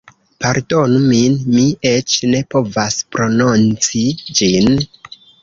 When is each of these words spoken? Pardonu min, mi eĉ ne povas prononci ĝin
Pardonu 0.43 1.01
min, 1.11 1.35
mi 1.57 1.65
eĉ 1.89 2.15
ne 2.31 2.41
povas 2.55 2.99
prononci 3.17 4.03
ĝin 4.41 4.75